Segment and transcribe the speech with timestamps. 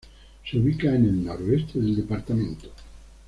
[0.49, 2.69] Se ubica en el noreste del departamento.